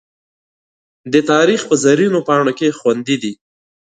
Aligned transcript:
د 1.13 1.15
تاریخ 1.31 1.61
په 1.69 1.75
زرینو 1.83 2.19
پاڼو 2.27 2.51
کې 2.59 2.75
خوندي 2.79 3.15
دي. 3.23 3.33